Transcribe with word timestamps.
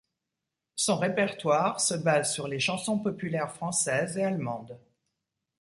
Son 0.75 0.95
répertoire 0.97 1.79
se 1.79 1.93
base 1.93 2.33
sur 2.33 2.47
les 2.47 2.59
chansons 2.59 2.97
populaires 2.97 3.53
françaises 3.53 4.17
et 4.17 4.23
Allemandes. 4.23 4.79